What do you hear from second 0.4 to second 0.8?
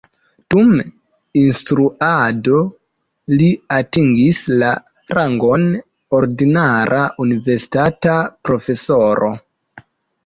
Dum